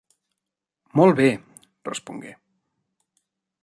Molt 1.01 1.15
bé", 1.21 1.29
respongué. 1.91 2.35